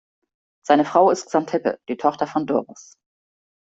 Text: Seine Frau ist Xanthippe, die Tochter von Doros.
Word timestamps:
Seine 0.65 0.83
Frau 0.85 1.11
ist 1.11 1.27
Xanthippe, 1.29 1.79
die 1.87 1.95
Tochter 1.95 2.25
von 2.25 2.47
Doros. 2.47 2.95